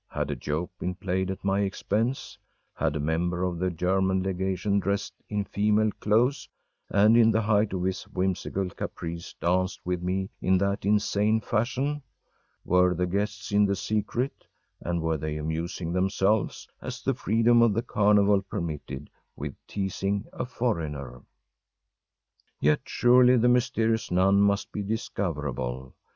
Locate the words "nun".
24.09-24.41